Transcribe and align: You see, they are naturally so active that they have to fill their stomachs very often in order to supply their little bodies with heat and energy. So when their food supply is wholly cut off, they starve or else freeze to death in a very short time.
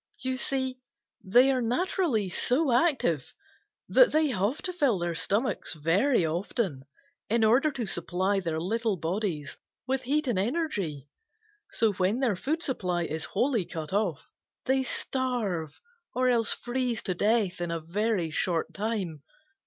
You 0.17 0.35
see, 0.37 0.79
they 1.23 1.51
are 1.51 1.61
naturally 1.61 2.27
so 2.27 2.71
active 2.71 3.35
that 3.87 4.11
they 4.11 4.29
have 4.29 4.59
to 4.63 4.73
fill 4.73 4.97
their 4.97 5.13
stomachs 5.13 5.75
very 5.75 6.25
often 6.25 6.85
in 7.29 7.43
order 7.43 7.69
to 7.73 7.85
supply 7.85 8.39
their 8.39 8.59
little 8.59 8.97
bodies 8.97 9.57
with 9.85 10.01
heat 10.01 10.27
and 10.27 10.39
energy. 10.39 11.07
So 11.69 11.93
when 11.93 12.19
their 12.19 12.35
food 12.35 12.63
supply 12.63 13.03
is 13.03 13.25
wholly 13.25 13.63
cut 13.63 13.93
off, 13.93 14.31
they 14.65 14.81
starve 14.81 15.79
or 16.15 16.29
else 16.29 16.51
freeze 16.51 17.03
to 17.03 17.13
death 17.13 17.61
in 17.61 17.69
a 17.69 17.79
very 17.79 18.31
short 18.31 18.73
time. 18.73 19.21